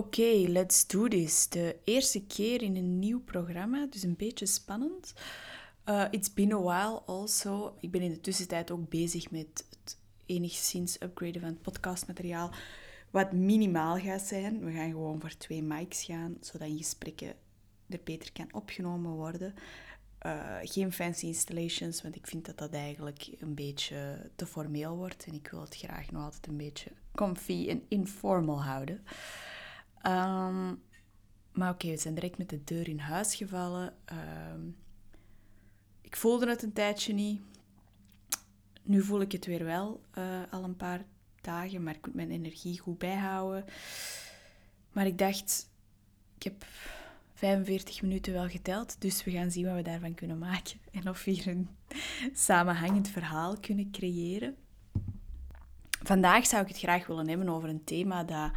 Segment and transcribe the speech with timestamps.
[0.00, 1.48] Oké, let's do this.
[1.48, 5.12] De eerste keer in een nieuw programma, dus een beetje spannend.
[5.88, 7.76] Uh, it's been a while also.
[7.80, 12.50] Ik ben in de tussentijd ook bezig met het enigszins upgraden van het podcastmateriaal.
[13.10, 14.64] Wat minimaal gaat zijn.
[14.64, 17.34] We gaan gewoon voor twee mics gaan, zodat in gesprekken
[17.88, 19.54] er beter kan opgenomen worden.
[20.26, 25.24] Uh, geen fancy installations, want ik vind dat dat eigenlijk een beetje te formeel wordt.
[25.24, 29.04] En ik wil het graag nog altijd een beetje comfy en informal houden.
[30.06, 30.82] Um,
[31.52, 33.94] maar oké, we zijn direct met de deur in huis gevallen.
[34.52, 34.76] Um,
[36.00, 37.40] ik voelde het een tijdje niet.
[38.82, 41.04] Nu voel ik het weer wel, uh, al een paar
[41.40, 43.64] dagen, maar ik moet mijn energie goed bijhouden.
[44.92, 45.70] Maar ik dacht,
[46.36, 46.64] ik heb
[47.34, 50.80] 45 minuten wel geteld, dus we gaan zien wat we daarvan kunnen maken.
[50.92, 51.68] En of we hier een
[52.32, 54.56] samenhangend verhaal kunnen creëren.
[56.02, 58.50] Vandaag zou ik het graag willen hebben over een thema dat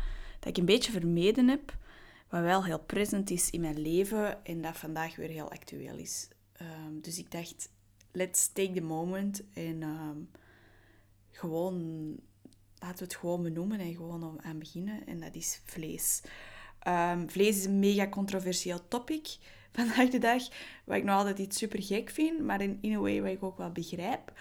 [0.44, 1.78] dat ik een beetje vermeden heb,
[2.30, 6.28] wat wel heel present is in mijn leven en dat vandaag weer heel actueel is.
[6.62, 7.70] Um, dus ik dacht,
[8.12, 10.30] let's take the moment en um,
[11.32, 11.76] gewoon,
[12.80, 15.08] laten we het gewoon benoemen en gewoon aan beginnen.
[15.08, 16.22] En dat is vlees.
[16.88, 19.38] Um, vlees is een mega controversieel topic
[19.72, 20.44] vandaag de dag,
[20.84, 23.44] wat ik nog altijd iets super gek vind, maar in, in een way wat ik
[23.44, 24.34] ook wel begrijp.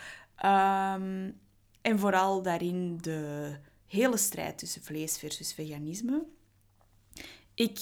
[1.83, 3.57] en vooral daarin de
[3.93, 6.25] hele strijd tussen vlees versus veganisme.
[7.55, 7.81] Ik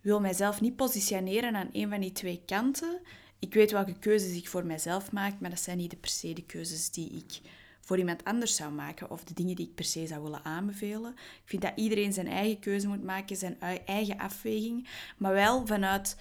[0.00, 3.00] wil mijzelf niet positioneren aan een van die twee kanten.
[3.38, 6.44] Ik weet welke keuzes ik voor mijzelf maak, maar dat zijn niet per se de
[6.44, 7.40] keuzes die ik
[7.80, 11.12] voor iemand anders zou maken of de dingen die ik per se zou willen aanbevelen.
[11.12, 16.16] Ik vind dat iedereen zijn eigen keuze moet maken, zijn eigen afweging, maar wel vanuit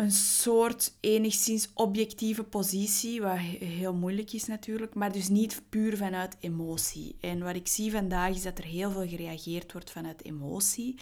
[0.00, 6.36] een soort enigszins objectieve positie, wat heel moeilijk is natuurlijk, maar dus niet puur vanuit
[6.40, 7.16] emotie.
[7.20, 10.98] En wat ik zie vandaag is dat er heel veel gereageerd wordt vanuit emotie.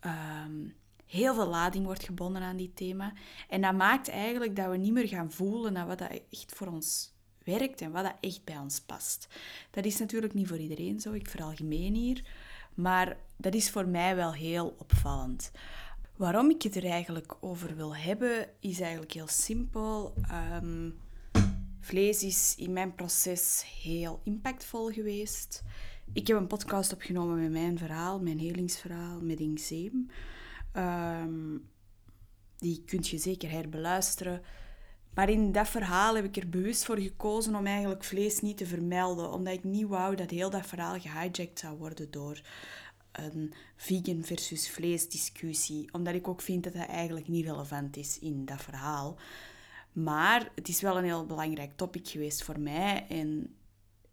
[0.00, 0.68] Ehm,
[1.06, 3.12] heel veel lading wordt gebonden aan dit thema.
[3.48, 6.66] En dat maakt eigenlijk dat we niet meer gaan voelen naar wat dat echt voor
[6.66, 7.12] ons
[7.44, 9.28] werkt en wat dat echt bij ons past.
[9.70, 12.24] Dat is natuurlijk niet voor iedereen zo, ik veralgemeen hier,
[12.74, 15.50] maar dat is voor mij wel heel opvallend.
[16.20, 20.14] Waarom ik het er eigenlijk over wil hebben, is eigenlijk heel simpel.
[20.62, 20.98] Um,
[21.80, 25.62] vlees is in mijn proces heel impactvol geweest.
[26.12, 30.10] Ik heb een podcast opgenomen met mijn verhaal, mijn helingsverhaal met Ingzeem.
[30.76, 31.68] Um,
[32.56, 34.42] die kunt je zeker herbeluisteren.
[35.14, 38.66] Maar in dat verhaal heb ik er bewust voor gekozen om eigenlijk vlees niet te
[38.66, 42.40] vermelden, omdat ik niet wou dat heel dat verhaal gehijacked zou worden door
[43.12, 48.18] een vegan versus vlees discussie, omdat ik ook vind dat dat eigenlijk niet relevant is
[48.18, 49.18] in dat verhaal.
[49.92, 53.54] Maar het is wel een heel belangrijk topic geweest voor mij en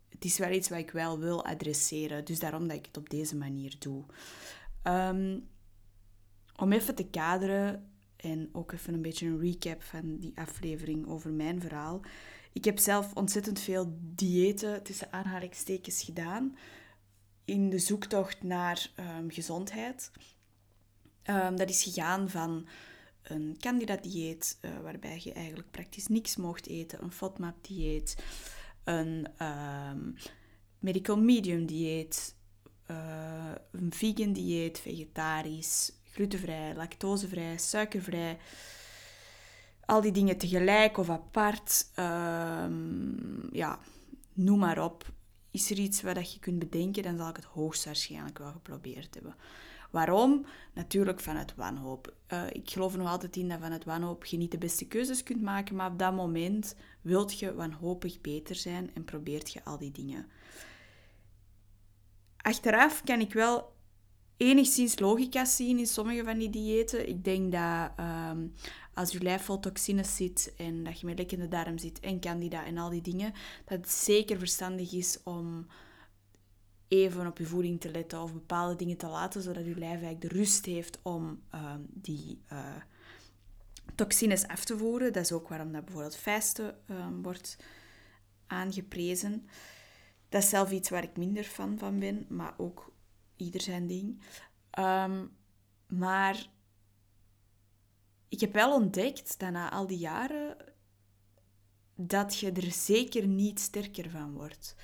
[0.09, 3.09] het is wel iets wat ik wel wil adresseren, dus daarom dat ik het op
[3.09, 4.03] deze manier doe.
[4.81, 5.39] Ehm,
[6.55, 11.31] om even te kaderen en ook even een beetje een recap van die aflevering over
[11.31, 12.01] mijn verhaal.
[12.53, 16.55] Ik heb zelf ontzettend veel diëten tussen aanhalingstekens gedaan
[17.47, 20.11] in de zoektocht naar um, gezondheid.
[21.23, 22.67] Um, dat is gegaan van
[23.23, 28.15] een candida-dieet, uh, waarbij je eigenlijk praktisch niks mocht eten, een FODMAP-dieet,
[28.83, 30.15] een um,
[30.79, 32.35] medical medium-dieet,
[32.91, 38.37] uh, een vegan-dieet, vegetarisch, glutenvrij, lactosevrij, suikervrij.
[39.85, 41.91] Al die dingen tegelijk of apart.
[43.51, 43.79] ja,
[44.33, 45.15] noem maar op
[45.51, 49.35] is er iets wat je kunt bedenken, dan zal ik het hoogstwaarschijnlijk wel geprobeerd hebben.
[49.91, 50.45] Waarom?
[50.73, 52.13] Natuurlijk vanuit wanhoop.
[52.33, 55.41] Uh, ik geloof nog altijd in dat vanuit wanhoop je niet de beste keuzes kunt
[55.41, 59.91] maken, maar op dat moment wilt je wanhopig beter zijn en probeert je al die
[59.91, 60.27] dingen.
[62.37, 63.75] Achteraf kan ik wel
[64.37, 67.09] enigszins logica zien in sommige van die diëten.
[67.09, 68.53] Ik denk dat um,
[68.97, 71.99] als je lijf vol toxines zit en dat je met lek in de darm zit
[71.99, 73.33] en candida en al die dingen,
[73.65, 75.67] dat het zeker verstandig is om
[76.87, 80.21] even op je voeding te letten of bepaalde dingen te laten, zodat je lijf eigenlijk
[80.21, 82.75] de rust heeft om um, die uh,
[83.95, 85.13] toxines af te voeren.
[85.13, 87.57] Dat is ook waarom dat bijvoorbeeld fasten um, wordt
[88.47, 89.47] aangeprezen.
[90.29, 92.91] Dat is zelf iets waar ik minder fan van ben, maar ook
[93.35, 94.21] ieder zijn ding.
[94.79, 95.31] Um,
[95.87, 96.49] maar
[98.29, 100.57] ik heb wel ontdekt dat na al die jaren
[101.95, 104.75] dat je er zeker niet sterker van wordt.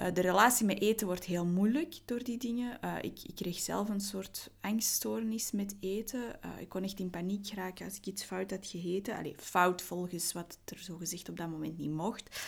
[0.00, 2.78] Uh, de relatie met eten wordt heel moeilijk door die dingen.
[2.84, 6.38] Uh, ik, ik, kreeg zelf een soort angststoornis met eten.
[6.44, 9.16] Uh, ik kon echt in paniek geraken als ik iets fout had gegeten.
[9.16, 12.40] Allee, fout volgens wat er zo gezegd op dat moment niet mocht.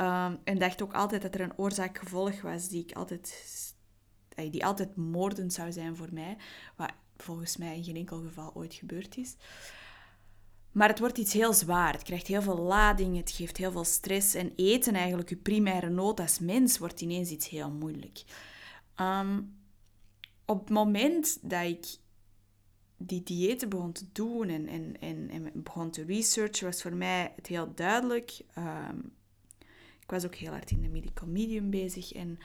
[0.00, 3.74] Um, en dacht ook altijd dat er een oorzaak-gevolg was die ik altijd
[4.34, 6.36] die altijd moordend zou zijn voor mij.
[6.76, 6.92] Wat
[7.24, 9.36] volgens mij in geen enkel geval ooit gebeurd is.
[10.72, 11.92] Maar het wordt iets heel zwaar.
[11.92, 14.34] Het krijgt heel veel lading, het geeft heel veel stress.
[14.34, 18.24] En eten, eigenlijk je primaire nood als mens, wordt ineens iets heel moeilijk.
[18.94, 19.40] Ehm,
[20.44, 21.86] op het moment dat ik
[22.96, 27.46] die diëten begon te doen en, en, en, begon te researchen, was voor mij het
[27.46, 28.40] heel duidelijk.
[28.54, 28.98] Ehm,
[30.00, 32.12] ik was ook heel hard in de medical medium bezig.
[32.12, 32.38] En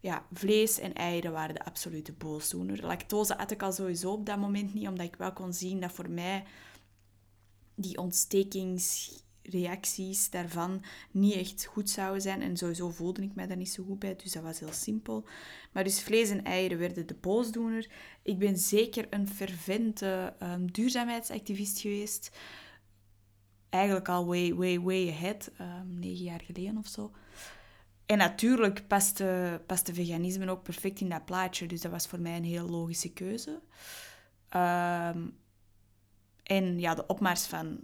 [0.00, 2.86] ja, vlees en eieren waren de absolute boosdoener.
[2.86, 5.92] Lactose had ik al sowieso op dat moment niet, omdat ik wel kon zien dat
[5.92, 6.44] voor mij
[7.74, 12.42] die ontstekingsreacties daarvan niet echt goed zouden zijn.
[12.42, 15.24] En sowieso voelde ik mij daar niet zo goed bij, dus dat was heel simpel.
[15.72, 17.90] Maar dus vlees en eieren werden de boosdoener.
[18.22, 22.36] Ik ben zeker een fervente um, duurzaamheidsactivist geweest.
[23.68, 25.50] Eigenlijk al way, way, way ahead.
[25.60, 27.12] Um, negen jaar geleden of zo.
[28.06, 31.66] En natuurlijk paste, paste veganisme ook perfect in dat plaatje.
[31.66, 33.60] Dus dat was voor mij een heel logische keuze.
[34.56, 35.36] Um,
[36.42, 37.80] en ja, de opmars van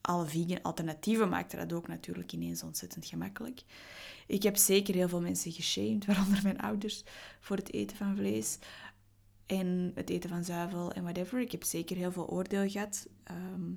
[0.00, 3.62] alle vegan alternatieven maakte dat ook natuurlijk ineens ontzettend gemakkelijk.
[4.26, 7.04] Ik heb zeker heel veel mensen geshamed, waaronder mijn ouders,
[7.40, 8.58] voor het eten van vlees
[9.46, 11.40] en het eten van zuivel en whatever.
[11.40, 13.08] Ik heb zeker heel veel oordeel gehad.
[13.24, 13.72] Ehm,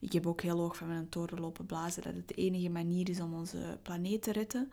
[0.00, 3.08] ik heb ook heel hoog van mijn toren lopen blazen dat het de enige manier
[3.08, 4.72] is om onze planeet te redden.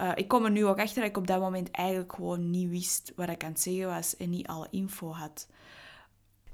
[0.00, 2.70] Uh, ik kom er nu ook achter dat ik op dat moment eigenlijk gewoon niet
[2.70, 5.48] wist wat ik aan het zeggen was en niet alle info had.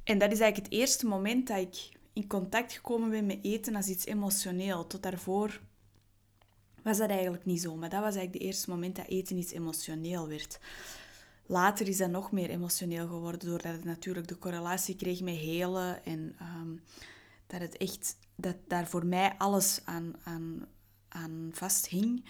[0.04, 3.76] En dat is eigenlijk het eerste moment dat ik in contact gekomen ben met eten
[3.76, 4.86] als iets emotioneel.
[4.86, 5.60] Tot daarvoor
[6.82, 7.76] was dat eigenlijk niet zo.
[7.76, 10.58] Maar dat was eigenlijk het eerste moment dat eten iets emotioneel werd.
[11.46, 16.04] Later is dat nog meer emotioneel geworden, doordat het natuurlijk de correlatie kreeg met helen.
[16.04, 16.80] En um,
[17.46, 20.66] dat het echt, dat daar voor mij alles aan, aan,
[21.08, 22.24] aan vasthing.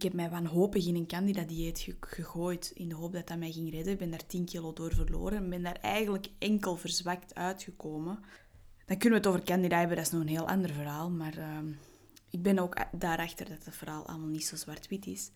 [0.00, 3.70] Ik heb mij wanhopig in een candida-dieet gegooid in de hoop dat dat mij ging
[3.70, 3.92] redden.
[3.92, 8.18] Ik ben daar 10 kilo door verloren en ben daar eigenlijk enkel verzwakt uitgekomen.
[8.86, 11.10] Dan kunnen we het over candida hebben, dat is nog een heel ander verhaal.
[11.10, 11.58] Maar uh,
[12.30, 15.30] ik ben ook daarachter dat het verhaal allemaal niet zo zwart-wit is.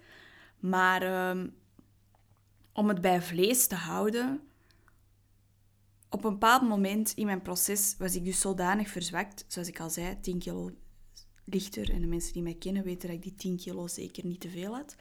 [0.58, 1.44] Maar uh,
[2.72, 4.40] om het bij vlees te houden,
[6.10, 9.90] op een bepaald moment in mijn proces was ik dus zodanig verzwakt, zoals ik al
[9.90, 10.70] zei, 10 kilo
[11.44, 11.91] lichter.
[11.91, 14.49] En de mensen die mij kennen weten dat ik die 10 kilo zeker niet te
[14.49, 14.96] veel had.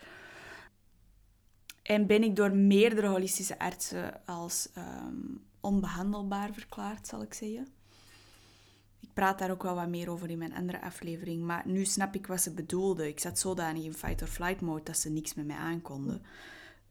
[1.84, 7.68] En ben ik door meerdere holistische artsen als um, onbehandelbaar verklaard, zal ik zeggen.
[9.00, 11.44] Ik praat daar ook wel wat meer over in mijn andere aflevering.
[11.44, 13.08] Maar nu snap ik wat ze bedoelden.
[13.08, 16.22] Ik zat zodanig in fight-or-flight mode dat ze niks met mij aankonden.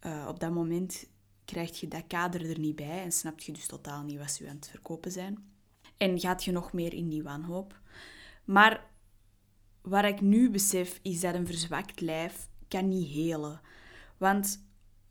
[0.07, 1.07] Uh, op dat moment
[1.45, 4.49] krijg je dat kader er niet bij en snap je dus totaal niet wat ze
[4.49, 5.45] aan het verkopen zijn.
[5.97, 7.81] En gaat je nog meer in die wanhoop.
[8.45, 8.91] Maar
[9.83, 13.61] wat ik nu besef, is dat een verzwakt lijf kan niet helen.
[14.17, 14.65] Want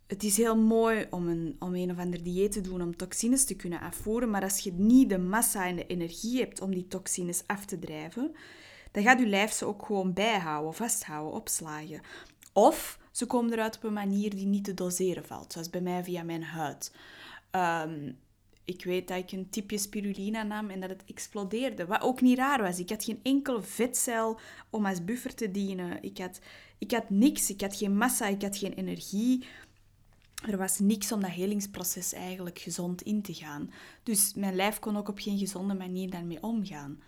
[0.07, 3.45] het is heel mooi om een, om een of ander dieet te doen om toxines
[3.45, 6.87] te kunnen afvoeren, maar als je niet de massa en de energie hebt om die
[6.87, 8.35] toxines af te drijven,
[8.91, 12.01] dan gaat je lijf ze ook gewoon bijhouden, vasthouden, opslagen.
[12.53, 16.03] Of ze komen eruit op een manier die niet te doseren valt, zoals bij mij
[16.03, 16.95] via mijn huid.
[17.51, 18.17] Um,
[18.65, 21.85] ik weet dat ik een tipje spirulina nam en dat het explodeerde.
[21.85, 22.79] Wat ook niet raar was.
[22.79, 24.39] Ik had geen enkel vetcel
[24.69, 26.03] om als buffer te dienen.
[26.03, 26.39] Ik had,
[26.77, 27.49] ik had niks.
[27.49, 28.27] Ik had geen massa.
[28.27, 29.45] Ik had geen energie.
[30.49, 33.71] Er was niks om dat helingsproces eigenlijk gezond in te gaan.
[34.03, 36.99] Dus mijn lijf kon ook op geen gezonde manier daarmee omgaan.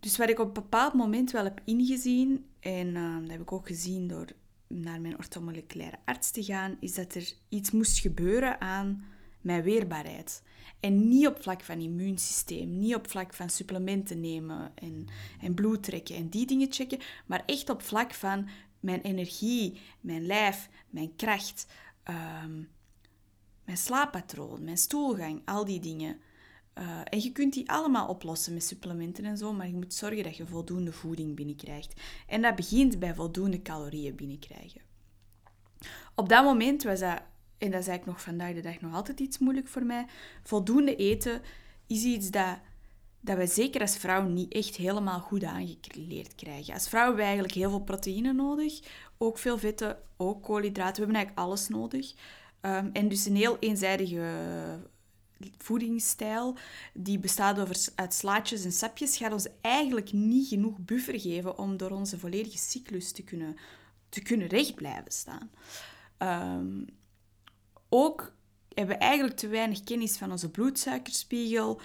[0.00, 3.52] Dus wat ik op een bepaald moment wel heb ingezien, en uh, dat heb ik
[3.52, 4.26] ook gezien door
[4.66, 9.04] naar mijn orthomoleculaire arts te gaan, is dat er iets moest gebeuren aan
[9.44, 10.42] mijn weerbaarheid.
[10.80, 15.06] En niet op vlak van immuunsysteem, niet op vlak van supplementen nemen en,
[15.40, 18.48] en bloed trekken en die dingen checken, maar echt op vlak van
[18.80, 21.66] mijn energie, mijn lijf, mijn kracht,
[22.02, 22.62] ehm,
[23.64, 26.20] mijn slaappatroon, mijn stoelgang, al die dingen.
[26.78, 30.22] Uh, en je kunt die allemaal oplossen met supplementen en zo, maar je moet zorgen
[30.22, 32.00] dat je voldoende voeding binnenkrijgt.
[32.26, 34.80] En dat begint bij voldoende calorieën binnenkrijgen.
[36.14, 37.22] Op dat moment was dat
[37.64, 40.06] en dat is eigenlijk nog vandaag de dag nog altijd iets moeilijk voor mij.
[40.42, 41.42] Voldoende eten
[41.86, 42.58] is iets dat,
[43.20, 46.74] dat we zeker als vrouw niet echt helemaal goed aangeleerd krijgen.
[46.74, 48.80] Als vrouw hebben we eigenlijk heel veel proteïne nodig,
[49.18, 50.94] ook veel vetten, ook koolhydraten.
[50.94, 52.14] We hebben eigenlijk alles nodig.
[52.60, 54.22] Um, en dus een heel eenzijdige
[55.58, 56.56] voedingsstijl
[56.94, 61.90] die bestaat uit slaatjes en sapjes, gaat ons eigenlijk niet genoeg buffer geven om door
[61.90, 63.56] onze volledige cyclus te kunnen,
[64.08, 65.50] te kunnen recht blijven staan.
[66.58, 66.86] Um,
[67.94, 68.32] ook
[68.68, 71.80] hebben we eigenlijk te weinig kennis van onze bloedsuikerspiegel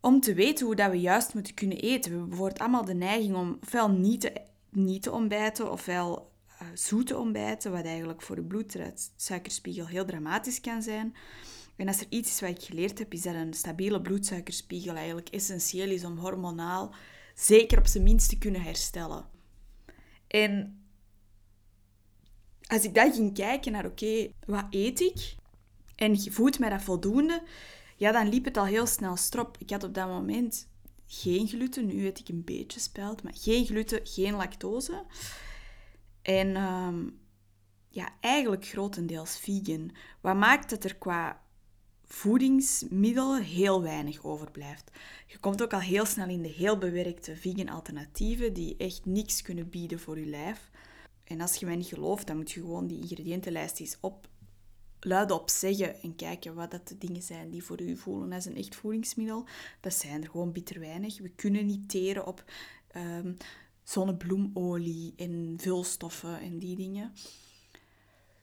[0.00, 2.10] om te weten hoe dat we juist moeten kunnen eten.
[2.10, 4.32] We hebben bijvoorbeeld allemaal de neiging om ofwel niet te,
[4.70, 6.32] niet te ontbijten, ofwel
[6.74, 11.14] zoete ontbijten, wat eigenlijk voor de bloedsuikerspiegel heel dramatisch kan zijn.
[11.76, 15.28] En als er iets is wat ik geleerd heb, is dat een stabiele bloedsuikerspiegel eigenlijk
[15.28, 16.94] essentieel is om hormonaal
[17.34, 19.24] zeker op zijn minst te kunnen herstellen.
[20.26, 20.83] En
[22.66, 25.34] als ik dan ging kijken naar, oké, wat eet ik?
[25.96, 27.42] En voedt mij dat voldoende?
[27.96, 29.56] Ja, dan liep het al heel snel strop.
[29.58, 30.68] Ik had op dat moment
[31.06, 31.86] geen gluten.
[31.86, 35.04] Nu weet ik een beetje speld, maar geen gluten, geen lactose.
[36.22, 37.08] En ehm,
[37.88, 39.90] ja, eigenlijk grotendeels vegan.
[40.20, 41.42] Wat maakt dat er qua
[42.04, 44.90] voedingsmiddelen heel weinig overblijft.
[45.26, 49.42] Je komt ook al heel snel in de heel bewerkte vegan alternatieven die echt niks
[49.42, 50.70] kunnen bieden voor je lijf.
[51.24, 54.28] En als je mij niet gelooft, dan moet je gewoon die ingrediëntenlijst eens op,
[55.28, 58.56] op zeggen en kijken wat dat de dingen zijn die voor u voelen als een
[58.56, 59.46] echt voedingsmiddel.
[59.80, 61.18] Dat zijn er gewoon bitter weinig.
[61.18, 62.44] We kunnen niet teren op
[62.96, 63.36] um,
[63.82, 67.12] zonnebloemolie en vulstoffen en die dingen.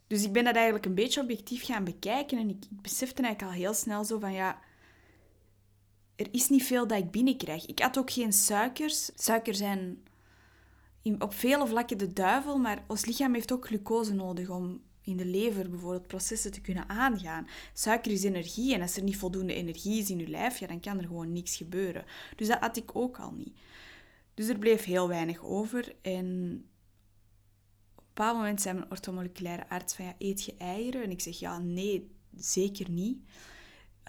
[0.08, 3.54] Dus ik ben dat eigenlijk een beetje objectief gaan bekijken en ik, ik besefte eigenlijk
[3.54, 4.60] al heel snel zo van ja,
[6.16, 7.66] er is niet veel dat ik binnenkrijg.
[7.66, 9.10] Ik had ook geen suikers.
[9.16, 10.04] Suikers zijn
[11.20, 15.26] op vele vlakken de duivel, maar ons lichaam heeft ook glucose nodig om in de
[15.26, 17.48] lever bijvoorbeeld processen te kunnen aangaan.
[17.74, 20.80] Suiker is energie en als er niet voldoende energie is in je lijf, ja, dan
[20.80, 22.06] kan er gewoon niks gebeuren.
[22.36, 23.58] Dus dat had ik ook al niet.
[24.34, 26.26] Dus er bleef heel weinig over en
[27.96, 31.04] op een bepaald moment zei mijn orthomoleculaire arts van ja, eet je eieren?
[31.04, 33.24] En ik zeg ja, nee, zeker niet.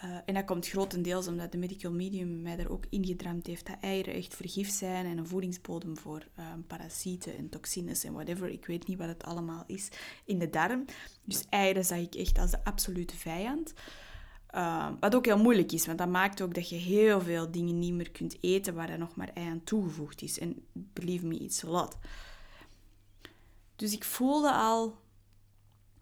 [0.05, 3.77] Uh, en dat komt grotendeels omdat de medical medium mij er ook ingedramd heeft dat
[3.81, 8.49] eieren echt vergif zijn en een voedingsbodem voor uh, parasieten en toxines en whatever.
[8.49, 9.89] Ik weet niet wat het allemaal is
[10.25, 10.85] in de darm.
[11.25, 13.73] Dus eieren zag ik echt als de absolute vijand.
[14.55, 17.79] Uh, wat ook heel moeilijk is, want dat maakt ook dat je heel veel dingen
[17.79, 20.39] niet meer kunt eten waar er nog maar ei aan toegevoegd is.
[20.39, 21.97] En believe me, it's a lot.
[23.77, 25.02] Dus ik voelde al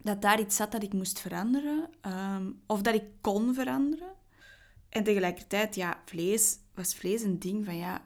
[0.03, 1.89] dat daar iets zat dat ik moest veranderen.
[2.05, 4.13] Um, of dat ik kon veranderen.
[4.89, 8.05] En tegelijkertijd, ja, vlees, was vlees een ding van, ja,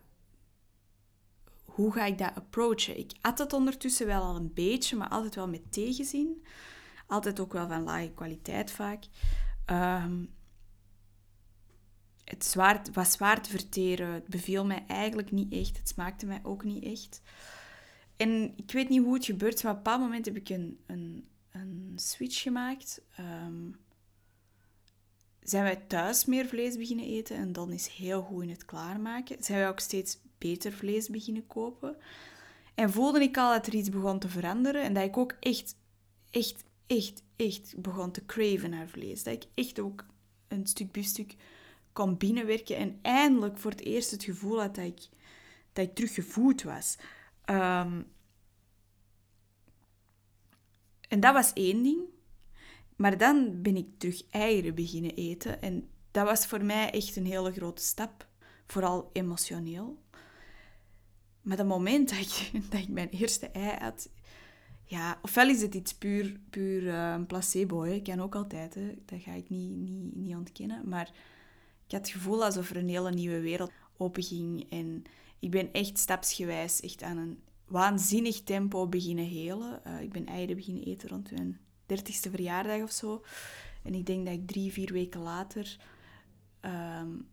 [1.65, 2.97] hoe ga ik dat approachen?
[2.97, 6.45] Ik at het ondertussen wel al een beetje, maar altijd wel met tegenzin.
[7.07, 9.03] Altijd ook wel van lage kwaliteit vaak.
[9.65, 10.33] Um,
[12.23, 14.13] het zwaar, was zwaar te verteren.
[14.13, 15.77] Het beviel mij eigenlijk niet echt.
[15.77, 17.21] Het smaakte mij ook niet echt.
[18.17, 20.79] En ik weet niet hoe het gebeurt, maar op een bepaald moment heb ik een,
[20.85, 21.27] een
[21.61, 23.01] een switch gemaakt.
[23.15, 23.71] Ehm,
[25.41, 29.43] zijn wij thuis meer vlees beginnen eten en dan is heel goed in het klaarmaken.
[29.43, 31.97] Zijn wij ook steeds beter vlees beginnen kopen.
[32.75, 35.75] En voelde ik al dat er iets begon te veranderen en dat ik ook echt,
[36.29, 39.23] echt, echt, echt begon te craven naar vlees.
[39.23, 40.05] Dat ik echt ook
[40.47, 41.35] een stuk biefstuk
[41.93, 45.07] kon binnenwerken en eindelijk voor het eerst het gevoel had dat ik,
[45.73, 46.97] dat ik terug gevoed was.
[47.45, 48.07] Um,
[51.09, 51.99] en dat was één ding.
[52.95, 55.61] Maar dan ben ik terug eieren beginnen eten.
[55.61, 58.27] En dat was voor mij echt een hele grote stap.
[58.67, 60.03] Vooral emotioneel.
[61.41, 64.09] Maar het moment dat ik, dat mijn eerste ei had...
[64.87, 67.83] Ja, ofwel is het iets puur, puur uh, placebo.
[67.83, 67.91] Hè.
[67.91, 68.93] Ik kan ook altijd, hè.
[69.05, 70.89] dat ga ik niet, niet, niet ontkennen.
[70.89, 71.07] Maar
[71.85, 74.69] ik had het gevoel alsof er een hele nieuwe wereld openging.
[74.69, 75.03] En
[75.39, 79.81] ik ben echt stapsgewijs echt aan een waanzinnig tempo beginnen helen.
[79.87, 83.23] Uh, ik ben eieren beginnen eten rond mijn dertigste verjaardag of zo.
[83.83, 85.77] En ik denk dat ik drie, vier weken later
[86.61, 87.27] um,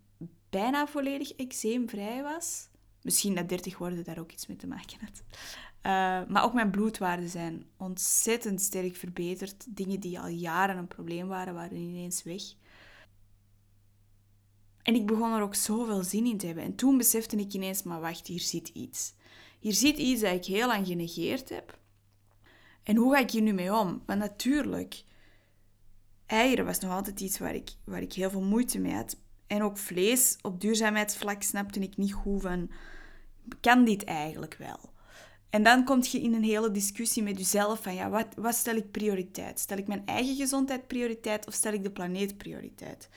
[0.51, 2.69] bijna volledig eczeemvrij was.
[3.03, 5.23] Misschien dat 30 worden daar ook iets mee te maken had.
[5.83, 9.77] Uh, maar ook mijn bloedwaarden zijn ontzettend sterk verbeterd.
[9.77, 12.43] Dingen die al jaren een probleem waren, waren ineens weg.
[14.83, 16.65] En ik begon er ook zoveel zin in te hebben.
[16.65, 19.15] En toen besefte ik ineens, maar wacht, hier zit iets.
[19.62, 21.78] Hier zit iets dat ik heel lang genegeerd heb.
[22.83, 24.02] En hoe ga ik hier nu mee om?
[24.07, 25.04] Want natuurlijk,
[26.26, 29.16] eieren was nog altijd iets waar ik, waar ik heel veel moeite mee had.
[29.47, 32.71] En ook vlees, op duurzaamheidsvlak snapte ik niet goed van,
[33.61, 34.90] kan dit eigenlijk wel?
[35.50, 38.76] En dan kom je in een hele discussie met jezelf van, ja, wat, wat stel
[38.76, 39.61] ik prioriteit?
[39.61, 43.09] Stel ik mijn eigen gezondheid prioriteit of stel ik de planeet prioriteit?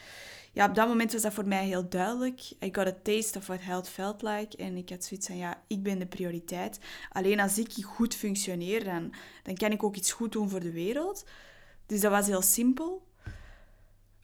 [0.56, 2.42] Ja, op dat moment was dat voor mij heel duidelijk.
[2.64, 4.58] I got a taste of what health felt like.
[4.58, 6.80] En ik had zoiets van, ja, ik ben de prioriteit.
[7.12, 10.72] Alleen als ik goed functioneer, dan, dan kan ik ook iets goed doen voor de
[10.72, 11.26] wereld.
[11.86, 13.08] Dus dat was heel simpel.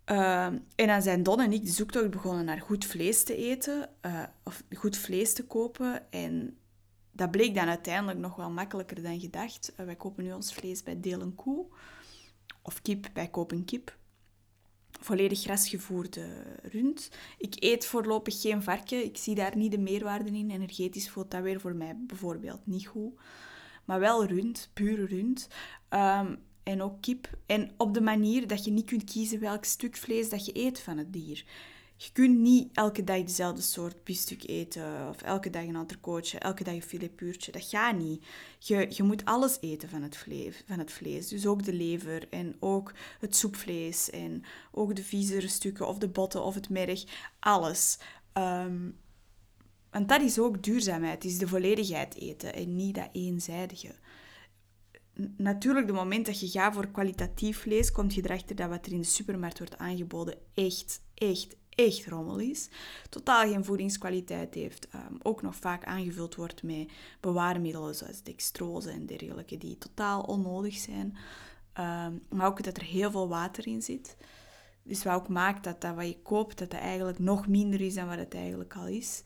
[0.06, 3.90] Ehm, en dan zijn Don en ik de zoektocht begonnen naar goed vlees te eten.
[4.06, 6.12] Uh, of goed vlees te kopen.
[6.12, 6.58] En
[7.12, 9.74] dat bleek dan uiteindelijk nog wel makkelijker dan gedacht.
[9.80, 11.66] Uh, wij kopen nu ons vlees bij Deel Koe.
[12.62, 14.00] Of kip bij Koop een Kip
[15.02, 16.26] volledig grasgevoerde
[16.62, 17.10] rund.
[17.38, 19.04] Ik eet voorlopig geen varken.
[19.04, 20.50] Ik zie daar niet de meerwaarde in.
[20.50, 23.14] Energetisch voelt dat weer voor mij bijvoorbeeld niet goed.
[23.86, 25.48] maar wel rund, pure rund.
[25.90, 27.30] Ehm, en ook kip.
[27.46, 30.80] En op de manier dat je niet kunt kiezen welk stuk vlees dat je eet
[30.80, 31.46] van het dier.
[32.04, 36.64] Je kunt niet elke dag dezelfde soort biefstuk eten, of elke dag een entrecootje, elke
[36.64, 37.52] dag een filetpuurtje.
[37.52, 38.26] Dat gaat niet.
[38.60, 41.28] Je, je moet alles eten van het, vlees, van het vlees.
[41.28, 46.08] Dus ook de lever en ook het soepvlees en ook de viezere stukken of de
[46.08, 47.04] botten of het merg.
[47.40, 47.98] Alles.
[48.34, 48.98] Um,
[49.92, 53.96] want dat is ook duurzaamheid, is de volledigheid eten en niet dat eenzijdige.
[55.38, 58.92] Natuurlijk, de moment dat je gaat voor kwalitatief vlees, kom je erachter dat wat er
[58.92, 62.70] in de supermarkt wordt aangeboden echt, echt, echt rommel is.
[63.10, 64.88] Totaal geen voedingskwaliteit heeft.
[64.96, 70.76] Um, ook nog vaak aangevuld wordt met bewaarmiddelen zoals dextrose en dergelijke, die totaal onnodig
[70.76, 71.18] zijn.
[71.80, 74.18] Um, maar ook dat er heel veel water in zit.
[74.84, 77.94] Dus wat ook maakt dat, dat wat je koopt, dat dat eigenlijk nog minder is
[77.94, 79.24] dan wat het eigenlijk al is.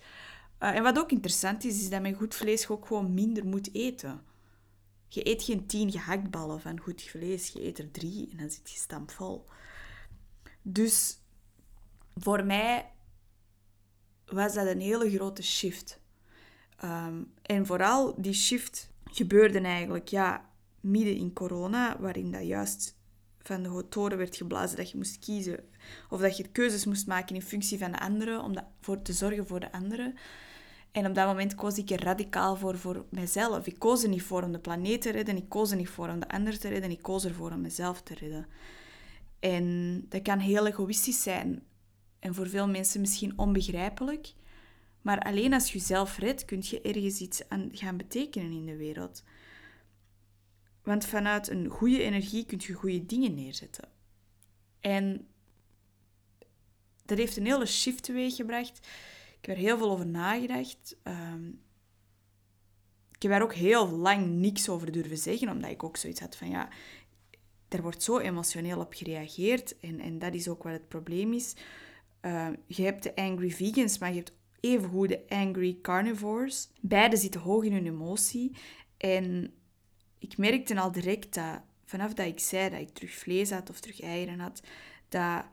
[0.59, 3.73] Uh, en wat ook interessant is, is dat met goed vlees ook gewoon minder moet
[3.73, 4.21] eten.
[5.07, 8.71] Je eet geen tien gehaktballen van goed vlees, je eet er drie en dan zit
[8.71, 9.45] je stampvol.
[10.61, 11.19] Dus
[12.15, 12.91] voor mij
[14.25, 15.99] was dat een hele grote shift.
[16.83, 22.95] Um, en vooral die shift gebeurde eigenlijk ja, midden in corona, waarin dat juist
[23.41, 25.63] van de toren werd geblazen dat je moest kiezen
[26.09, 29.13] of dat je keuzes moest maken in functie van de anderen, om dat, voor te
[29.13, 30.15] zorgen voor de anderen.
[30.91, 33.67] En op dat moment koos ik er radicaal voor voor mezelf.
[33.67, 36.09] Ik koos er niet voor om de planeet te redden, ik koos er niet voor
[36.09, 38.47] om de ander te redden, ik koos ervoor om mezelf te redden.
[39.39, 41.63] En dat kan heel egoïstisch zijn
[42.25, 44.33] en voor veel mensen misschien onbegrijpelijk.
[45.01, 48.75] Maar alleen als je jezelf redt, kun je ergens iets aan gaan betekenen in de
[48.75, 49.23] wereld.
[50.83, 53.89] Want vanuit een goede energie kun je goede dingen neerzetten.
[54.79, 55.27] En
[57.05, 58.77] dat heeft een hele shift teweeggebracht.
[59.39, 60.97] Ik heb er heel veel over nagedacht.
[61.03, 61.61] Um,
[63.11, 66.35] ik heb daar ook heel lang niks over durven zeggen, omdat ik ook zoiets had
[66.35, 66.69] van ja,
[67.67, 71.55] er wordt zo emotioneel op gereageerd en, en dat is ook wat het probleem is.
[72.25, 76.69] Uh, je hebt de angry vegans, maar je hebt evengoed de angry carnivores.
[76.81, 78.55] Beide zitten hoog in hun emotie.
[78.97, 79.53] En
[80.19, 83.79] ik merkte al direct dat vanaf dat ik zei dat ik terug vlees had of
[83.79, 84.61] terug eieren had,
[85.09, 85.45] dat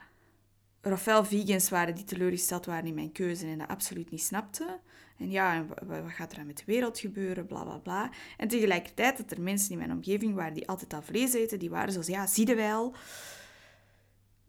[0.81, 4.81] er ofwel vegans waren die teleurgesteld waren in mijn keuze en dat absoluut niet snapten.
[5.19, 8.11] En ja, wat gaat er dan met de wereld gebeuren, bla bla bla.
[8.37, 11.71] En tegelijkertijd dat er mensen in mijn omgeving waren die altijd al vlees eten, die
[11.71, 12.95] waren zoals, ja, zie je wel.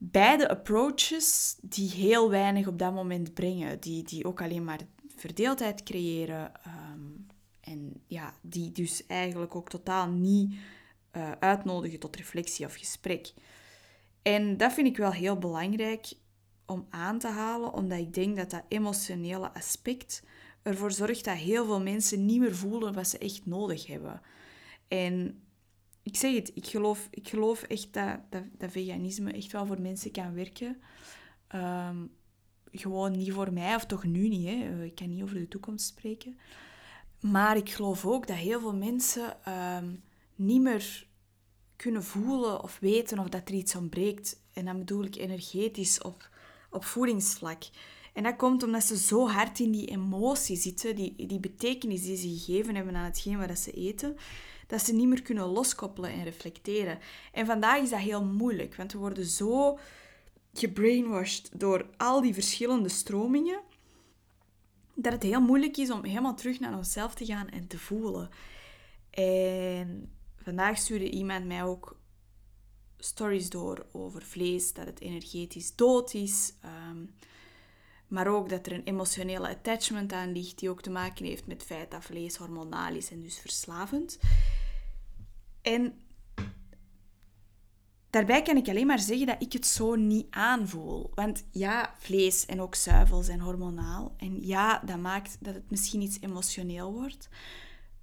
[0.06, 4.80] Beide approaches die heel weinig op dat moment brengen, die, die ook alleen maar
[5.16, 6.52] verdeeldheid creëren.
[6.64, 7.00] Ehm,
[7.62, 10.56] en ja, die dus eigenlijk ook totaal niet
[11.12, 13.34] uh, uitnodigen tot reflectie of gesprek.
[14.22, 16.14] En dat vind ik wel heel belangrijk
[16.66, 20.24] om aan te halen, omdat ik denk dat dat emotionele aspect
[20.64, 24.22] ervoor zorgt dat heel veel mensen niet meer voelen wat ze echt nodig hebben.
[24.88, 25.43] En
[26.04, 28.20] ik zeg het, ik geloof, ik geloof echt dat,
[28.58, 30.82] dat, veganisme echt wel voor mensen kan werken.
[31.56, 32.12] Um,
[32.72, 34.48] gewoon niet voor mij, of toch nu niet.
[34.48, 34.84] Hè.
[34.84, 36.38] Ik kan niet over de toekomst spreken.
[37.20, 39.38] Maar ik geloof ook dat heel veel mensen
[39.78, 40.04] um,
[40.36, 41.08] niet meer
[41.76, 44.42] kunnen voelen of weten of dat er iets ontbreekt.
[44.54, 46.30] En dan bedoel ik energetisch of
[46.70, 47.64] op voedingsvlak.
[48.14, 52.18] En dat komt omdat ze zo hard in die emotie zitten, die, die betekenis die
[52.18, 54.18] ze gegeven hebben aan hetgeen wat ze eten,
[54.74, 57.00] dat ze niet meer kunnen loskoppelen en reflecteren.
[57.32, 59.80] En vandaag is dat heel moeilijk, want we worden zo
[60.54, 63.62] gebrainwashed door al die verschillende stromingen,
[64.94, 68.30] dat het heel moeilijk is om helemaal terug naar onszelf te gaan en te voelen.
[69.10, 72.00] En vandaag stuurde iemand mij ook
[72.98, 76.54] stories door over vlees, dat het energetisch dood is.
[76.62, 77.06] Ehm,
[78.08, 81.58] maar ook dat er een emotionele attachment aan ligt, die ook te maken heeft met
[81.58, 84.20] het feit dat vlees hormonaal is en dus verslavend.
[85.64, 85.94] En
[88.10, 91.12] daarbij kan ik alleen maar zeggen dat ik het zo niet aanvoel.
[91.14, 94.14] Want ja, vlees en ook zuivel zijn hormonaal.
[94.18, 97.30] En ja, dat maakt dat het misschien iets emotioneel wordt.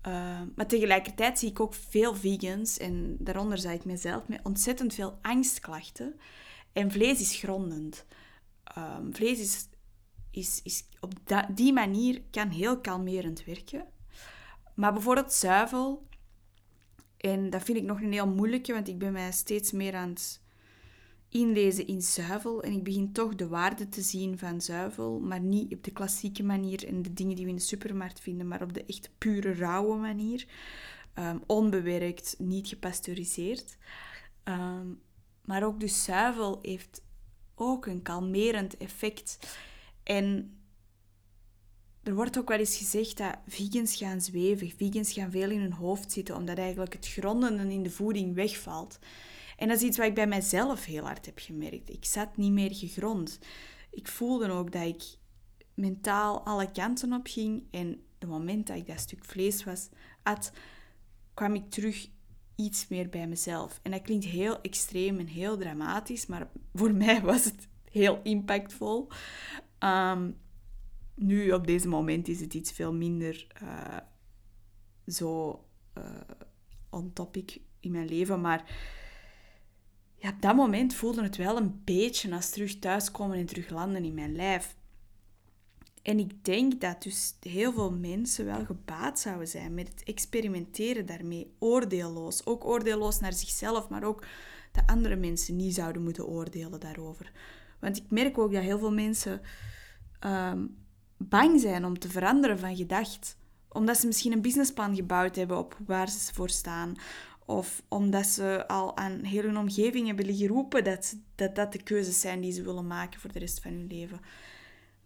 [0.07, 4.95] Uh, maar tegelijkertijd zie ik ook veel vegans, en daaronder zei ik mezelf, met ontzettend
[4.95, 6.21] veel angstklachten.
[6.73, 8.07] En vlees is grondend.
[8.79, 9.69] Um, vlees is,
[10.31, 11.13] is, is op
[11.55, 13.87] die manier kan heel kalmerend werken.
[14.75, 16.07] Maar bijvoorbeeld zuivel,
[17.21, 20.09] en dat vind ik nog een heel moeilijke, want ik ben mij steeds meer aan
[20.09, 20.41] het
[21.29, 22.63] inlezen in zuivel.
[22.63, 26.43] En ik begin toch de waarde te zien van zuivel, maar niet op de klassieke
[26.43, 29.55] manier en de dingen die we in de supermarkt vinden, maar op de echt pure,
[29.55, 30.47] rauwe manier.
[31.15, 33.77] Ehm, onbewerkt, niet gepasteuriseerd.
[34.43, 34.87] Ehm,
[35.45, 37.03] maar ook dus zuivel heeft
[37.55, 39.39] ook een kalmerend effect.
[40.03, 40.55] En
[42.03, 45.73] er wordt ook wel eens gezegd dat vegans gaan zweven, vegans gaan veel in hun
[45.73, 48.99] hoofd zitten, omdat eigenlijk het grondende in de voeding wegvalt.
[49.57, 51.91] En dat is iets wat ik bij mijzelf heel hard heb gemerkt.
[51.91, 53.39] Ik zat niet meer gegrond.
[53.91, 55.03] Ik voelde ook dat ik
[55.75, 57.63] mentaal alle kanten op ging.
[57.71, 59.89] En de moment dat ik dat stuk vlees was,
[60.23, 60.53] at,
[61.35, 62.09] kwam ik terug
[62.57, 63.81] iets meer bij mezelf.
[63.83, 69.09] En dat klinkt heel extreem en heel dramatisch, maar voor mij was het heel impactvol.
[69.79, 70.37] Um,
[71.21, 73.97] nu, op deze moment, is het iets veel minder uh,
[75.07, 75.65] zo
[75.99, 76.05] uh,
[76.91, 78.41] on topic in mijn leven.
[78.41, 78.79] Maar
[80.17, 84.05] ja, op dat moment voelde het wel een beetje als terug thuiskomen en terug landen
[84.05, 84.77] in mijn lijf.
[86.03, 91.07] En ik denk dat dus heel veel mensen wel gebaat zouden zijn met het experimenteren
[91.07, 92.47] daarmee, oordeelloos.
[92.47, 94.27] Ook oordeelloos naar zichzelf, maar ook
[94.73, 97.33] dat andere mensen niet zouden moeten oordelen daarover.
[97.81, 99.41] Want ik merk ook dat heel veel mensen
[100.25, 100.80] um,
[101.29, 103.37] bang zijn om te veranderen van gedacht.
[103.69, 106.95] Omdat ze misschien een businessplan gebouwd hebben op waar ze voor staan.
[107.45, 111.83] Of omdat ze al aan heel hun omgeving hebben liggen roepen dat, dat dat de
[111.83, 114.21] keuzes zijn die ze willen maken voor de rest van hun leven.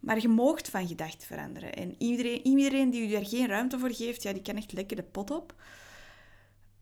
[0.00, 1.74] Maar je moogt van gedachten veranderen.
[1.74, 4.96] En iedereen, iedereen die u daar geen ruimte voor geeft, ja, die kan echt lekker
[4.96, 5.54] de pot op.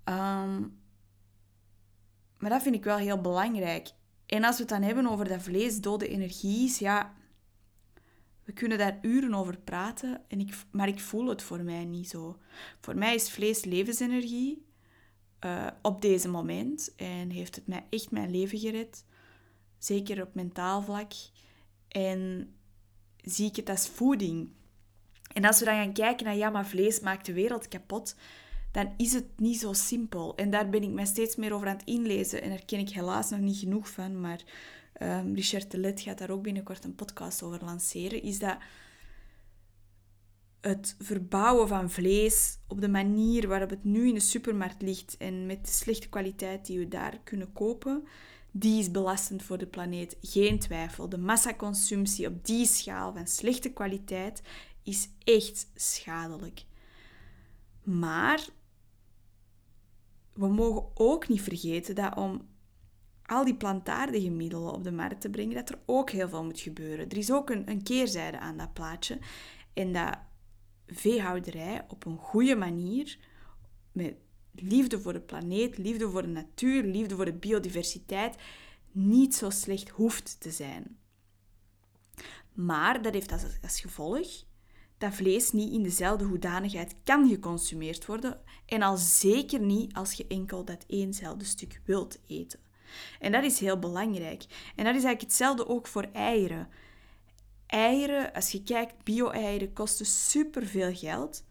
[0.05, 0.61] Ehm,
[2.38, 3.90] maar dat vind ik wel heel belangrijk.
[4.27, 7.14] En als we het dan hebben over dat vlees dode energie ja,
[8.53, 12.09] we kunnen daar uren over praten, en ik, maar ik voel het voor mij niet
[12.09, 12.38] zo.
[12.81, 14.67] Voor mij is vlees levensenergie
[15.45, 19.05] uh, op deze moment en heeft het mij echt mijn leven gered.
[19.79, 21.12] Zeker op mentaal vlak.
[21.88, 22.53] En
[23.17, 24.49] zie ik het als voeding.
[25.33, 28.17] En als we dan gaan kijken naar ja, maar vlees maakt de wereld kapot,
[28.73, 30.37] dan is het niet zo simpel.
[30.37, 32.91] En daar ben ik mij steeds meer over aan het inlezen en daar ken ik
[32.91, 34.41] helaas nog niet genoeg van, maar
[35.00, 38.57] um, Richard de Let gaat daar ook binnenkort een podcast over lanceren, is dat
[40.61, 45.46] het verbouwen van vlees op de manier waarop het nu in de supermarkt ligt en
[45.46, 48.05] met de slechte kwaliteit die we daar kunnen kopen,
[48.50, 50.16] die is belastend voor de planeet.
[50.20, 51.09] Geen twijfel.
[51.09, 54.42] De massaconsumptie op die schaal van slechte kwaliteit
[54.83, 56.64] is echt schadelijk.
[57.83, 58.48] Maar
[60.33, 62.48] we mogen ook niet vergeten dat om
[63.33, 66.61] al die plantaardige middelen op de markt te brengen, dat er ook heel veel moet
[66.61, 67.09] gebeuren.
[67.09, 69.18] Er is ook een, een keerzijde aan dat plaatje.
[69.73, 70.18] En dat
[70.87, 73.18] veehouderij op een goede manier,
[73.92, 74.14] met
[74.55, 78.37] liefde voor de planeet, liefde voor de natuur, liefde voor de biodiversiteit,
[78.90, 80.97] niet zo slecht hoeft te zijn.
[82.53, 84.45] Maar dat heeft als, als gevolg
[84.99, 90.27] dat vlees niet in dezelfde hoedanigheid kan geconsumeerd worden en al zeker niet als je
[90.27, 92.61] enkel dat éénzelfde stuk wilt eten.
[93.20, 94.42] En dat is heel belangrijk.
[94.76, 96.68] En dat is eigenlijk hetzelfde ook voor eieren.
[97.66, 101.44] Eieren, als je kijkt, bio-eieren kosten superveel geld.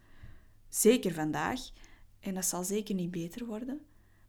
[0.68, 1.60] Zeker vandaag.
[2.20, 3.80] En dat zal zeker niet beter worden.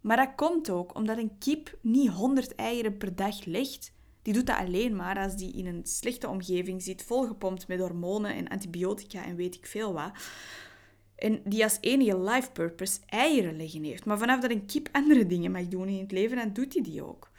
[0.02, 3.94] Maar dat komt ook omdat een kip niet 100 eieren per dag legt.
[4.22, 8.36] Die doet dat alleen maar als die in een slechte omgeving zit, volgepompt met hormonen
[8.36, 10.12] en antibiotica en weet ik veel wat.
[11.24, 14.06] En die als enige life purpose eieren leggen heeft.
[14.06, 16.84] Maar vanaf dat een kip andere dingen mag doen in het leven, dan doet hij
[16.84, 17.32] die ook.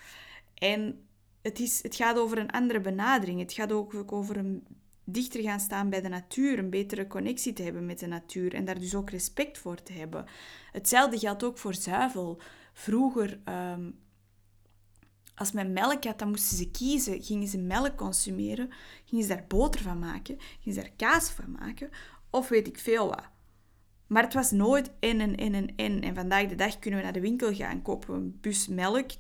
[0.55, 1.07] En
[1.42, 3.40] het, is, het gaat over een andere benadering.
[3.40, 4.66] Het gaat ook over een
[5.05, 8.64] dichter gaan staan bij de natuur, een betere connectie te hebben met de natuur en
[8.64, 10.27] daar dus ook respect voor te hebben.
[10.73, 12.40] Hetzelfde geldt ook voor zuivel.
[12.73, 13.90] Vroeger, ehm,
[15.35, 17.23] als men melk had, dan moesten ze kiezen.
[17.23, 18.70] Gingen ze melk consumeren?
[19.05, 20.37] Gingen ze daar boter van maken?
[20.61, 21.90] Gingen ze daar kaas van maken?
[22.31, 23.33] Of weet ik veel wat.
[24.06, 26.14] Maar het was nooit en en en en en.
[26.14, 29.10] Vandaag de dag kunnen we naar de winkel gaan, kopen een bus melk,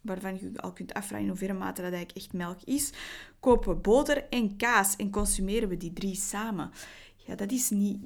[0.00, 2.92] waarvan je al kunt afvragen in hoeverre mate dat eigenlijk echt melk is.
[3.40, 6.70] Kopen we boter en kaas en consumeren we die drie samen.
[7.16, 7.98] Ja, dat is niet,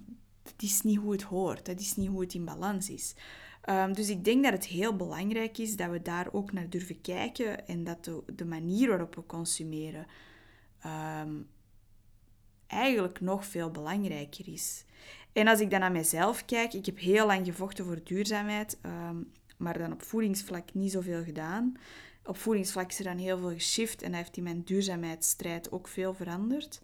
[0.42, 1.66] dat is niet hoe het hoort.
[1.66, 3.14] Dat is niet hoe het in balans is.
[3.70, 7.00] Um, dus ik denk dat het heel belangrijk is dat we daar ook naar durven
[7.00, 10.06] kijken en dat de, manier waarop we consumeren
[10.87, 11.48] um,
[12.66, 14.85] eigenlijk nog veel belangrijker is.
[15.33, 19.16] En als ik dan naar mezelf kijk, ik heb heel lang gevochten voor duurzaamheid, ehm,
[19.57, 21.75] maar dan op voedingsvlak niet zoveel gedaan.
[22.25, 26.14] Op voedingsvlak is er dan heel veel geshift en heeft in mijn duurzaamheidsstrijd ook veel
[26.14, 26.81] veranderd.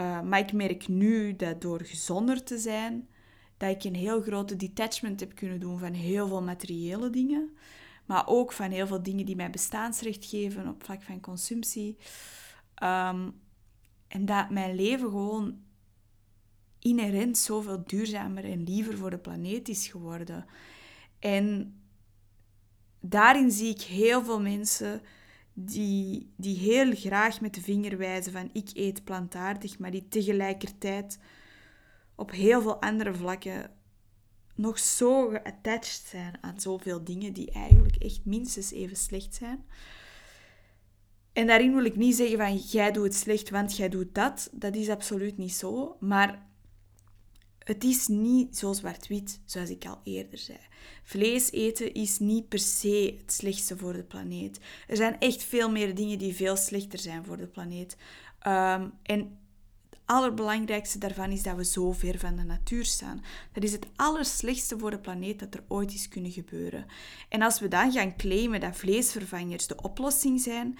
[0.00, 3.08] Uh, maar ik merk nu dat door gezonder te zijn,
[3.56, 7.56] dat ik een heel grote detachment heb kunnen doen van heel veel materiële dingen.
[8.06, 11.96] Maar ook van heel veel dingen die mij bestaansrecht geven op vlak van consumptie.
[12.82, 13.40] Um,
[14.08, 15.58] en dat mijn leven gewoon
[16.80, 20.44] inherent zoveel duurzamer en liever voor de planeet is geworden.
[21.18, 21.74] En
[23.00, 25.02] daarin zie ik heel veel mensen
[25.52, 31.18] die, die heel graag met de vinger wijzen van ik eet plantaardig, maar die tegelijkertijd
[32.14, 33.70] op heel veel andere vlakken
[34.54, 39.64] nog zo geattached zijn aan zoveel dingen die eigenlijk echt minstens even slecht zijn.
[41.32, 44.50] En daarin wil ik niet zeggen van jij doet het slecht, want jij doet dat.
[44.52, 45.96] Dat is absoluut niet zo.
[46.00, 46.48] Maar
[47.70, 50.58] het is niet zo zwart-wit, zoals ik al eerder zei.
[51.02, 54.60] Vlees eten is niet per se het slechtste voor de planeet.
[54.86, 57.96] Er zijn echt veel meer dingen die veel slechter zijn voor de planeet.
[58.38, 59.38] Ehm, en
[59.90, 63.24] het allerbelangrijkste daarvan is dat we zo ver van de natuur staan.
[63.52, 66.86] Dat is het allerslechtste voor de planeet dat er ooit is kunnen gebeuren.
[67.28, 70.78] En als we dan gaan claimen dat vleesvervangers de oplossing zijn,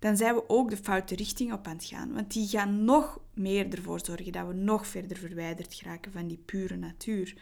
[0.00, 2.12] dan zijn we ook de foute richting op aan het gaan.
[2.12, 6.38] Want die gaan nog meer ervoor zorgen dat we nog verder verwijderd geraken van die
[6.38, 7.36] pure natuur.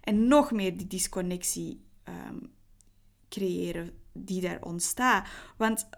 [0.00, 2.38] En nog meer die disconnectie ehm,
[3.28, 5.28] creëren die daar ontstaat.
[5.56, 5.88] Want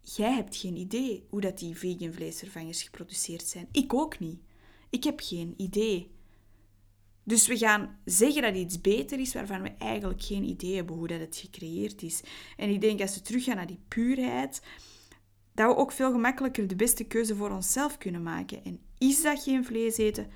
[0.00, 3.68] jij hebt geen idee hoe dat die vegan vleesvervangers geproduceerd zijn.
[3.72, 4.40] Ik ook niet.
[4.90, 6.13] Ik heb geen idee.
[7.24, 11.06] Dus we gaan zeggen dat iets beter is waarvan we eigenlijk geen idee hebben hoe
[11.06, 12.22] dat het gecreëerd is.
[12.56, 14.62] En ik denk als we teruggaan naar die puurheid,
[15.54, 18.64] dat we ook veel gemakkelijker de beste keuze voor onszelf kunnen maken.
[18.64, 20.30] En is dat geen vlees eten?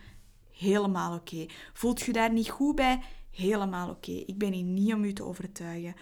[0.50, 1.46] Helemaal oké.
[1.72, 3.00] Voelt je daar niet goed bij?
[3.30, 4.12] Helemaal oké.
[4.12, 5.94] Ik ben hier niet om u te overtuigen.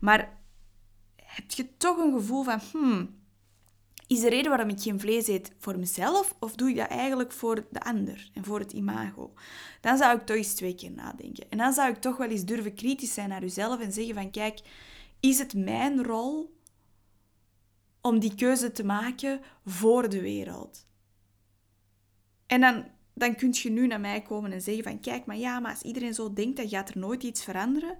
[0.00, 0.38] Maar
[1.16, 3.14] heb je toch een gevoel van, hmm,
[4.06, 7.32] is de reden waarom ik geen vlees eet voor mezelf of doe ik dat eigenlijk
[7.32, 9.32] voor de ander en voor het imago?
[9.80, 11.50] Dan zou ik toch eens twee keer nadenken.
[11.50, 14.30] En dan zou ik toch wel eens durven kritisch zijn naar uzelf en zeggen van
[14.30, 14.60] kijk,
[15.20, 16.58] is het mijn rol
[18.00, 20.86] om die keuze te maken voor de wereld?
[22.46, 25.60] En dan, dan kun je nu naar mij komen en zeggen van kijk, maar ja,
[25.60, 27.96] maar als iedereen zo denkt, dan gaat er nooit iets veranderen.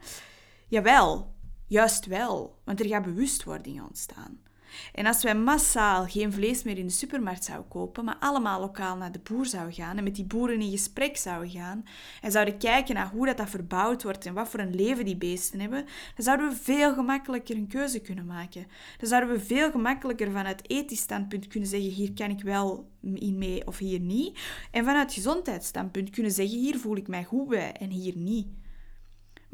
[0.69, 1.35] Jawel,
[1.67, 4.44] juist wel, want er gaat bewustwording ontstaan.
[4.93, 8.97] En als wij massaal geen vlees meer in de supermarkt zouden kopen, maar allemaal lokaal
[8.97, 11.85] naar de boer zouden gaan en met die boeren in gesprek zouden gaan
[12.23, 15.17] en zouden kijken naar hoe dat, dat verbouwd wordt en wat voor een leven die
[15.17, 15.85] beesten hebben,
[16.15, 18.67] dan zouden we veel gemakkelijker een keuze kunnen maken.
[18.99, 23.39] Dan zouden we veel gemakkelijker vanuit ethisch standpunt kunnen zeggen, hier kan ik wel in
[23.39, 24.39] mee of hier niet.
[24.71, 28.47] En vanuit gezondheidsstandpunt kunnen zeggen, hier voel ik mij goed bij en hier niet.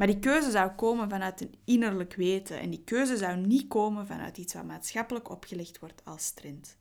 [0.01, 2.61] Maar die keuze zou komen vanuit een innerlijk weten.
[2.61, 6.79] En die keuze zou niet komen vanuit iets wat maatschappelijk opgelegd wordt als trend.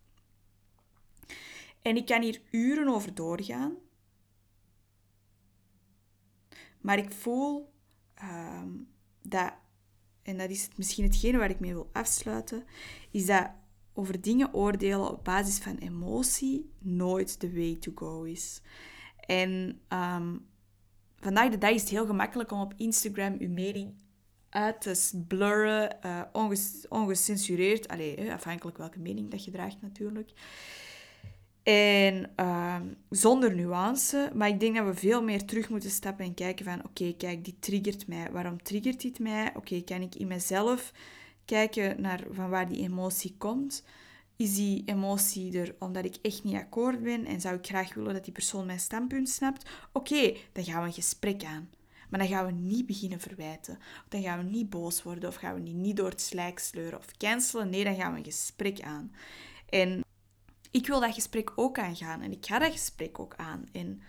[1.82, 3.76] En ik kan hier uren over doorgaan.
[6.82, 7.74] Maar ik voel
[8.14, 8.70] ehm,
[9.22, 9.54] dat,
[10.22, 12.66] en dat is misschien hetgene waar ik mee wil afsluiten,
[13.12, 13.52] is dat
[13.94, 18.62] over dingen oordelen op basis van emotie nooit de way to go is.
[19.26, 20.49] En um,
[21.22, 23.94] vandaag de dag is het heel gemakkelijk om op Instagram uw mening
[24.50, 27.88] uit te blurren, uh, onges ongecensureerd.
[27.88, 30.32] Allee, afhankelijk welke mening dat je draagt natuurlijk.
[31.64, 32.76] En uh,
[33.10, 34.32] zonder nuance.
[34.34, 36.86] Maar ik denk dat we veel meer terug moeten stappen en kijken van...
[36.86, 38.32] Oké, kijk, dit triggert mij.
[38.32, 39.52] Waarom triggert dit mij?
[39.56, 40.92] Oké, kan ik in mezelf
[41.46, 43.84] kijken naar van waar die emotie komt?
[44.40, 48.14] Is die emotie er omdat ik echt niet akkoord ben en zou ik graag willen
[48.14, 49.70] dat die persoon mijn standpunt snapt?
[49.94, 51.70] Oké, dan gaan we een gesprek aan.
[52.10, 53.78] Maar dan gaan we niet beginnen verwijten.
[54.10, 57.18] Dan gaan we niet boos worden of gaan we niet door het slijk sleuren of
[57.18, 57.70] cancelen.
[57.70, 59.12] Nee, dan gaan we een gesprek aan.
[59.70, 60.04] En
[60.72, 63.66] ik wil dat gesprek ook aangaan en ik ga dat gesprek ook aan.
[63.72, 64.02] En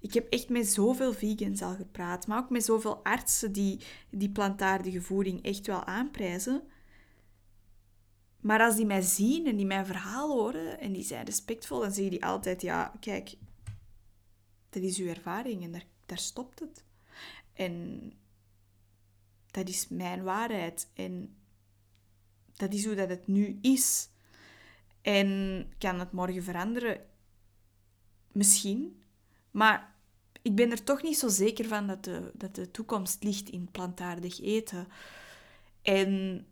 [0.00, 4.30] ik heb echt met zoveel vegans al gepraat, maar ook met zoveel artsen die die
[4.30, 6.62] plantaardige voeding echt wel aanprijzen.
[8.40, 11.92] Maar als die mij zien en die mijn verhaal horen en die zijn respectvol, dan
[11.92, 13.36] zeggen die altijd, ja, kijk,
[14.70, 16.84] dat is uw ervaring en daar, daar stopt het.
[17.52, 18.12] En
[19.50, 21.34] dat is mijn waarheid en
[22.52, 24.08] dat is hoe dat het nu is.
[25.02, 27.06] En kan het morgen veranderen?
[28.32, 29.02] Misschien.
[29.50, 29.94] Maar
[30.42, 33.68] ik ben er toch niet zo zeker van dat de, dat de toekomst ligt in
[33.70, 34.88] plantaardig eten.
[35.82, 36.46] En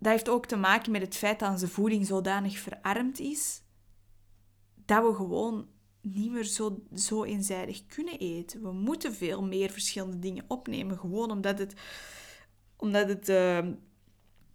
[0.00, 3.62] dat heeft ook te maken met het feit dat onze voeding zodanig verarmd is,
[4.74, 5.68] dat we gewoon
[6.00, 8.62] niet meer zo, zo eenzijdig kunnen eten.
[8.62, 11.74] We moeten veel meer verschillende dingen opnemen, gewoon omdat het,
[12.76, 13.66] omdat het uh,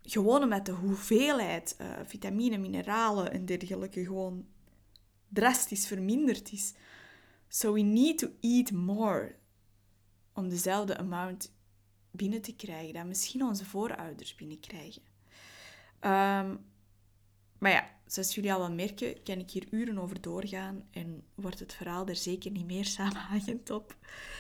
[0.02, 4.46] gewoon omdat de hoeveelheid uh, vitamine, mineralen en dergelijke gewoon
[5.30, 6.74] drastisch verminderd is.
[7.48, 9.36] So we need to eat more
[10.34, 11.54] om dezelfde amount
[12.12, 15.15] binnen te krijgen dat misschien onze voorouders binnenkrijgen.
[16.06, 16.66] Um,
[17.58, 21.60] maar ja, zoals jullie al wel merken, kan ik hier uren over doorgaan en wordt
[21.60, 23.96] het verhaal er zeker niet meer samenhangend op.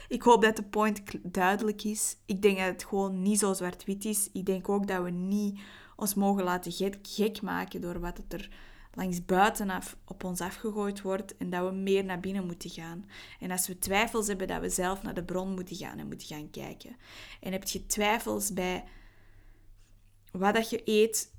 [0.08, 2.17] Ik hoop dat de point duidelijk is.
[2.25, 4.30] Ik denk dat het gewoon niet zo zwart-wit is.
[4.34, 5.60] Ik denk ook dat we niet
[5.95, 8.49] ons mogen laten gek, maken door wat er
[8.93, 13.06] langs buitenaf op ons afgegooid wordt en dat we meer naar binnen moeten gaan.
[13.39, 16.28] En als we twijfels hebben, dat we zelf naar de bron moeten gaan en moeten
[16.28, 16.95] gaan kijken.
[17.41, 18.84] En heb je twijfels bij
[20.32, 21.34] wat dat je eet,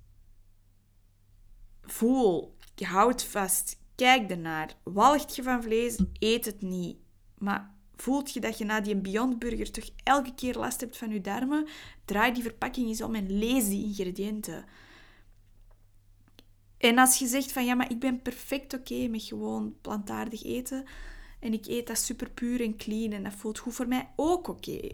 [1.86, 4.76] voel, houd vast, kijk ernaar.
[4.82, 6.96] Walgt je van vlees, eet het niet.
[7.38, 11.10] Maar voelt je dat je na die Beyond Burger toch elke keer last hebt van
[11.10, 11.66] je darmen,
[12.04, 14.64] draai die verpakking eens om en lees die ingrediënten.
[16.78, 20.84] En als je zegt van ja, maar ik ben perfect oké met gewoon plantaardig eten
[21.40, 24.48] en ik eet dat super puur en clean en dat voelt goed voor mij, ook
[24.48, 24.88] oké.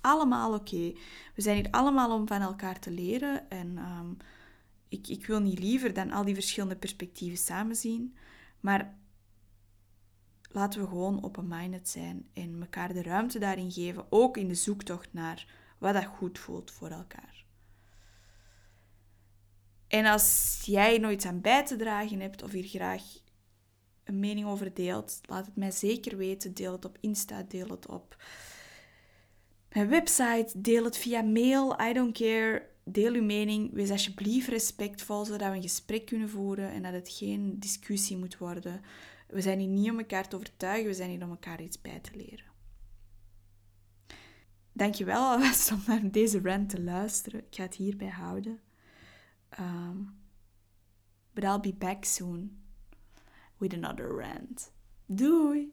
[0.00, 0.92] Allemaal oké.
[1.34, 4.10] We zijn hier allemaal om van elkaar te leren en ehm,
[4.88, 8.16] ik, ik wil niet liever dan al die verschillende perspectieven samen zien,
[8.60, 8.98] maar
[10.50, 15.12] laten we gewoon open-minded zijn en elkaar de ruimte daarin geven, ook in de zoektocht
[15.12, 15.46] naar
[15.78, 17.44] wat dat goed voelt voor elkaar.
[19.88, 23.02] En als jij nooit aan bij te dragen hebt of hier graag
[24.04, 26.54] een mening over deelt, laat het mij zeker weten.
[26.54, 28.16] Deel het op Insta, deel het op
[29.72, 32.68] mijn website, deel het via mail, I don't care.
[32.92, 37.08] Deel uw mening, wees alsjeblieft respectvol, zodat we een gesprek kunnen voeren en dat het
[37.08, 38.80] geen discussie moet worden.
[39.26, 42.00] We zijn hier niet om elkaar te overtuigen, we zijn hier om elkaar iets bij
[42.00, 42.46] te leren.
[44.72, 47.40] Dankjewel alvast om naar deze rant te luisteren.
[47.40, 48.60] Ik ga het hierbij houden.
[49.60, 50.16] Um,
[51.32, 52.58] but I'll be back soon
[53.56, 54.72] with another rant.
[55.06, 55.72] Doei!